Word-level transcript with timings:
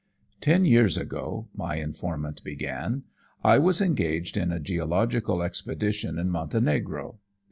"Ten 0.39 0.65
years 0.65 0.97
ago," 0.97 1.47
my 1.53 1.75
informant 1.75 2.43
began, 2.43 3.03
"I 3.43 3.59
was 3.59 3.81
engaged 3.81 4.35
in 4.35 4.51
a 4.51 4.59
geological 4.59 5.43
expedition 5.43 6.17
in 6.17 6.31
Montenegro. 6.31 7.19